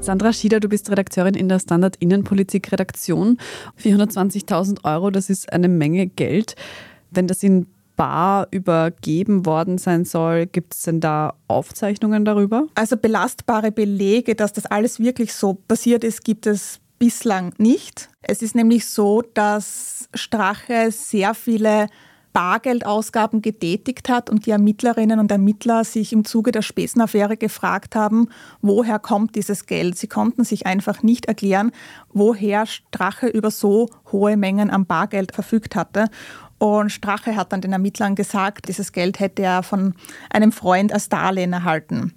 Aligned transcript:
Sandra 0.00 0.32
Schieder, 0.32 0.58
du 0.58 0.68
bist 0.68 0.90
Redakteurin 0.90 1.34
in 1.34 1.50
der 1.50 1.58
Standard 1.58 1.96
Innenpolitik 1.96 2.72
Redaktion. 2.72 3.36
420.000 3.78 4.84
Euro, 4.84 5.10
das 5.10 5.28
ist 5.28 5.52
eine 5.52 5.68
Menge 5.68 6.06
Geld. 6.06 6.56
Wenn 7.10 7.26
das 7.26 7.42
in 7.42 7.66
bar 7.98 8.46
übergeben 8.52 9.44
worden 9.44 9.76
sein 9.76 10.06
soll, 10.06 10.46
gibt 10.46 10.72
es 10.72 10.82
denn 10.82 11.00
da 11.00 11.34
Aufzeichnungen 11.48 12.24
darüber? 12.24 12.68
Also 12.74 12.96
belastbare 12.96 13.72
Belege, 13.72 14.34
dass 14.34 14.54
das 14.54 14.64
alles 14.64 15.00
wirklich 15.00 15.34
so 15.34 15.54
passiert 15.54 16.04
ist, 16.04 16.24
gibt 16.24 16.46
es 16.46 16.80
bislang 16.98 17.52
nicht. 17.58 18.08
Es 18.22 18.40
ist 18.40 18.54
nämlich 18.54 18.86
so, 18.86 19.22
dass 19.34 20.08
Strache 20.14 20.90
sehr 20.90 21.34
viele 21.34 21.88
Bargeldausgaben 22.32 23.42
getätigt 23.42 24.08
hat 24.08 24.30
und 24.30 24.46
die 24.46 24.50
Ermittlerinnen 24.50 25.18
und 25.18 25.30
Ermittler 25.30 25.84
sich 25.84 26.12
im 26.12 26.24
Zuge 26.24 26.52
der 26.52 26.62
Spesenaffäre 26.62 27.36
gefragt 27.36 27.96
haben, 27.96 28.28
woher 28.60 28.98
kommt 28.98 29.34
dieses 29.34 29.66
Geld? 29.66 29.98
Sie 29.98 30.08
konnten 30.08 30.44
sich 30.44 30.66
einfach 30.66 31.02
nicht 31.02 31.26
erklären, 31.26 31.72
woher 32.12 32.66
Strache 32.66 33.26
über 33.28 33.50
so 33.50 33.88
hohe 34.12 34.36
Mengen 34.36 34.70
an 34.70 34.86
Bargeld 34.86 35.32
verfügt 35.32 35.76
hatte. 35.76 36.06
Und 36.58 36.90
Strache 36.90 37.36
hat 37.36 37.52
dann 37.52 37.60
den 37.60 37.72
Ermittlern 37.72 38.14
gesagt, 38.14 38.68
dieses 38.68 38.92
Geld 38.92 39.20
hätte 39.20 39.42
er 39.42 39.62
von 39.62 39.94
einem 40.30 40.52
Freund 40.52 40.92
als 40.92 41.08
Darlehen 41.08 41.52
erhalten. 41.52 42.14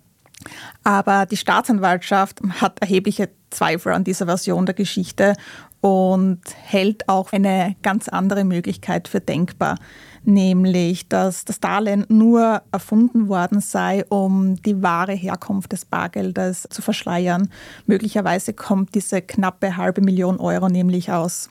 Aber 0.83 1.25
die 1.25 1.37
Staatsanwaltschaft 1.37 2.41
hat 2.59 2.79
erhebliche 2.79 3.29
Zweifel 3.51 3.93
an 3.93 4.03
dieser 4.03 4.25
Version 4.25 4.65
der 4.65 4.75
Geschichte 4.75 5.35
und 5.81 6.39
hält 6.63 7.09
auch 7.09 7.33
eine 7.33 7.75
ganz 7.81 8.07
andere 8.07 8.43
Möglichkeit 8.43 9.07
für 9.07 9.19
denkbar, 9.19 9.77
nämlich 10.23 11.07
dass 11.09 11.43
das 11.43 11.59
Darlehen 11.59 12.05
nur 12.07 12.61
erfunden 12.71 13.27
worden 13.27 13.59
sei, 13.59 14.05
um 14.09 14.55
die 14.61 14.81
wahre 14.81 15.13
Herkunft 15.13 15.71
des 15.71 15.85
Bargeldes 15.85 16.67
zu 16.69 16.81
verschleiern. 16.81 17.49
Möglicherweise 17.87 18.53
kommt 18.53 18.93
diese 18.93 19.21
knappe 19.21 19.77
halbe 19.77 20.01
Million 20.01 20.39
Euro 20.39 20.69
nämlich 20.69 21.11
aus, 21.11 21.49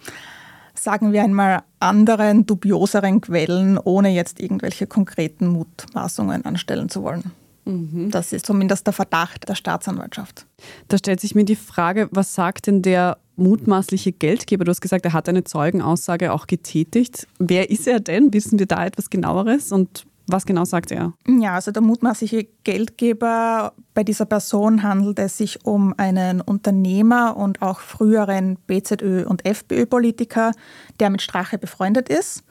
sagen 0.75 1.12
wir 1.12 1.22
einmal, 1.22 1.62
anderen, 1.80 2.47
dubioseren 2.47 3.20
Quellen, 3.20 3.78
ohne 3.78 4.10
jetzt 4.10 4.41
irgendwelche 4.41 4.86
konkreten 4.86 5.48
Mutmaßungen 5.48 6.44
anstellen 6.44 6.88
zu 6.88 7.03
wollen. 7.03 7.32
Mhm. 7.64 8.11
Das 8.11 8.33
ist 8.33 8.47
zumindest 8.47 8.86
der 8.86 8.92
Verdacht 8.92 9.48
der 9.48 9.55
Staatsanwaltschaft. 9.55 10.47
Da 10.89 10.98
stellt 10.98 11.20
sich 11.20 11.34
mir 11.34 11.44
die 11.44 11.56
Frage, 11.56 12.08
was 12.11 12.34
sagt 12.34 12.66
denn 12.66 12.83
der 12.83 13.19
mutmaßliche 13.36 14.12
Geldgeber? 14.12 14.64
Du 14.64 14.70
hast 14.70 14.80
gesagt, 14.80 15.05
er 15.05 15.12
hat 15.12 15.28
eine 15.28 15.44
Zeugenaussage 15.44 16.33
auch 16.33 16.47
getätigt. 16.47 17.27
Wer 17.38 17.70
ist 17.70 17.86
er 17.86 18.00
denn? 18.00 18.33
Wissen 18.33 18.58
wir 18.58 18.66
da 18.66 18.84
etwas 18.84 19.11
genaueres? 19.11 19.72
Und 19.72 20.05
was 20.27 20.47
genau 20.47 20.64
sagt 20.64 20.92
er? 20.92 21.12
Ja, 21.27 21.55
also 21.55 21.72
der 21.72 21.83
mutmaßliche 21.83 22.47
Geldgeber 22.64 23.72
bei 23.94 24.05
dieser 24.05 24.27
Person 24.27 24.83
handelt 24.83 25.19
es 25.19 25.36
sich 25.36 25.64
um 25.64 25.94
einen 25.97 26.41
Unternehmer 26.41 27.36
und 27.36 27.62
auch 27.62 27.81
früheren 27.81 28.56
BZÖ- 28.69 29.25
und 29.25 29.44
FPÖ-Politiker, 29.44 30.53
der 31.00 31.11
mit 31.11 31.22
Strache 31.22 31.58
befreundet 31.58 32.08
ist. 32.08 32.44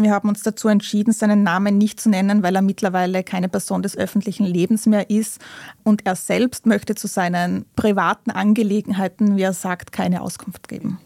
Wir 0.00 0.12
haben 0.12 0.28
uns 0.28 0.42
dazu 0.42 0.68
entschieden, 0.68 1.12
seinen 1.12 1.42
Namen 1.42 1.76
nicht 1.76 2.00
zu 2.00 2.08
nennen, 2.08 2.44
weil 2.44 2.54
er 2.54 2.62
mittlerweile 2.62 3.24
keine 3.24 3.48
Person 3.48 3.82
des 3.82 3.96
öffentlichen 3.96 4.46
Lebens 4.46 4.86
mehr 4.86 5.10
ist. 5.10 5.40
Und 5.82 6.06
er 6.06 6.14
selbst 6.14 6.66
möchte 6.66 6.94
zu 6.94 7.08
seinen 7.08 7.64
privaten 7.74 8.30
Angelegenheiten, 8.30 9.36
wie 9.36 9.42
er 9.42 9.52
sagt, 9.52 9.90
keine 9.90 10.22
Auskunft 10.22 10.68
geben. 10.68 11.00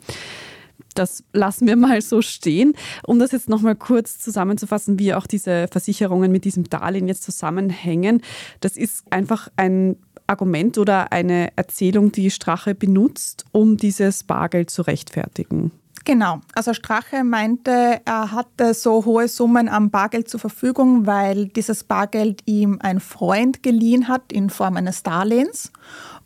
Das 0.95 1.25
lassen 1.33 1.67
wir 1.67 1.77
mal 1.77 2.03
so 2.03 2.20
stehen. 2.20 2.75
Um 3.07 3.19
das 3.19 3.33
jetzt 3.33 3.48
nochmal 3.48 3.77
kurz 3.77 4.19
zusammenzufassen, 4.19 4.98
wie 4.98 5.15
auch 5.15 5.27
diese 5.27 5.69
Versicherungen 5.69 6.31
mit 6.31 6.45
diesem 6.45 6.69
Darlehen 6.69 7.09
jetzt 7.09 7.23
zusammenhängen. 7.23 8.20
Das 8.61 8.77
ist 8.77 9.11
einfach 9.11 9.48
ein 9.57 9.97
Argument 10.27 10.77
oder 10.77 11.13
eine 11.13 11.57
Erzählung, 11.57 12.13
die 12.13 12.31
Strache 12.31 12.75
benutzt, 12.75 13.47
um 13.53 13.79
dieses 13.79 14.23
Bargeld 14.25 14.69
zu 14.69 14.83
rechtfertigen. 14.83 15.73
Genau. 16.05 16.41
Also 16.55 16.75
Strache 16.75 17.22
meinte, 17.22 18.00
er 18.05 18.33
hatte 18.33 18.74
so 18.74 19.05
hohe 19.05 19.29
Summen 19.29 19.68
am 19.68 19.90
Bargeld 19.90 20.29
zur 20.29 20.40
Verfügung, 20.40 21.07
weil 21.07 21.46
dieses 21.46 21.85
Bargeld 21.85 22.42
ihm 22.46 22.79
ein 22.83 22.98
Freund 22.98 23.63
geliehen 23.63 24.08
hat 24.08 24.33
in 24.33 24.51
Form 24.51 24.77
eines 24.77 25.02
Darlehens. 25.02 25.70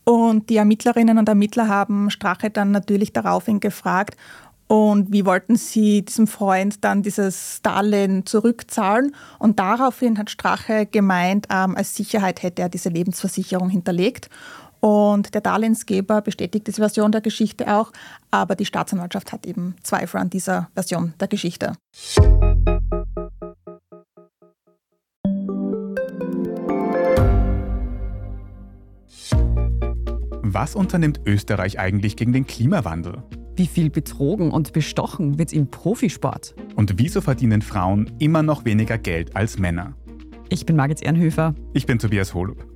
Und 0.04 0.48
die 0.50 0.56
Ermittlerinnen 0.56 1.19
und 1.19 1.28
Ermittler 1.28 1.69
haben 1.69 2.10
Strache 2.10 2.48
dann 2.50 2.70
natürlich 2.70 3.12
daraufhin 3.12 3.60
gefragt, 3.60 4.16
und 4.69 5.12
wie 5.12 5.25
wollten 5.25 5.54
sie 5.54 6.04
diesem 6.04 6.26
Freund 6.26 6.82
dann 6.82 7.03
dieses 7.03 7.60
Darlehen 7.62 8.26
zurückzahlen? 8.26 9.14
Und 9.38 9.60
daraufhin 9.60 10.19
hat 10.19 10.28
Strache 10.28 10.87
gemeint, 10.87 11.47
ähm, 11.50 11.76
als 11.76 11.94
Sicherheit 11.94 12.43
hätte 12.43 12.62
er 12.62 12.69
diese 12.69 12.88
Lebensversicherung 12.88 13.69
hinterlegt. 13.69 14.28
Und 14.81 15.34
der 15.34 15.41
Darlehensgeber 15.41 16.20
bestätigt 16.20 16.66
diese 16.66 16.81
Version 16.81 17.12
der 17.12 17.20
Geschichte 17.20 17.75
auch, 17.75 17.92
aber 18.31 18.54
die 18.54 18.66
Staatsanwaltschaft 18.66 19.32
hat 19.32 19.47
eben 19.47 19.75
Zweifel 19.82 20.19
an 20.19 20.31
dieser 20.31 20.69
Version 20.75 21.14
der 21.19 21.28
Geschichte. 21.28 21.72
Was 30.42 30.75
unternimmt 30.75 31.20
Österreich 31.26 31.78
eigentlich 31.78 32.16
gegen 32.16 32.32
den 32.32 32.47
Klimawandel? 32.47 33.22
Wie 33.56 33.66
viel 33.66 33.91
betrogen 33.91 34.50
und 34.50 34.72
bestochen 34.72 35.38
wird 35.38 35.53
im 35.53 35.70
Profisport? 35.70 36.54
Und 36.76 36.98
wieso 36.98 37.20
verdienen 37.20 37.62
Frauen 37.62 38.10
immer 38.19 38.43
noch 38.43 38.64
weniger 38.64 38.98
Geld 38.98 39.34
als 39.34 39.58
Männer? 39.58 39.94
Ich 40.48 40.64
bin 40.64 40.76
Margit 40.76 41.03
Ehrenhöfer. 41.03 41.54
Ich 41.72 41.87
bin 41.87 41.98
Tobias 41.98 42.32
Holub. 42.32 42.75